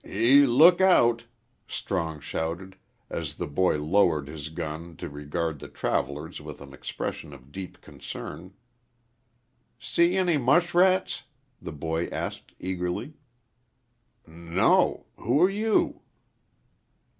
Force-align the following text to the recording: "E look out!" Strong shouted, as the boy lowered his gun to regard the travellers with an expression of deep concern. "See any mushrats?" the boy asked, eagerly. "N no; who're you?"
"E 0.03 0.47
look 0.47 0.81
out!" 0.81 1.25
Strong 1.67 2.21
shouted, 2.21 2.75
as 3.07 3.35
the 3.35 3.45
boy 3.45 3.77
lowered 3.77 4.27
his 4.27 4.49
gun 4.49 4.97
to 4.97 5.07
regard 5.07 5.59
the 5.59 5.67
travellers 5.67 6.41
with 6.41 6.59
an 6.59 6.73
expression 6.73 7.33
of 7.33 7.51
deep 7.51 7.79
concern. 7.81 8.51
"See 9.79 10.17
any 10.17 10.37
mushrats?" 10.37 11.21
the 11.61 11.71
boy 11.71 12.07
asked, 12.07 12.53
eagerly. 12.59 13.13
"N 14.27 14.55
no; 14.55 15.05
who're 15.19 15.51
you?" 15.51 16.01